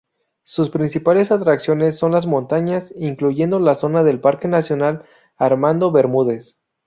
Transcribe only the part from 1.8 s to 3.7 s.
son las montañas, incluyendo